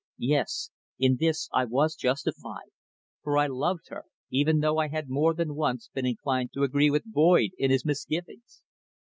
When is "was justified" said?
1.65-2.71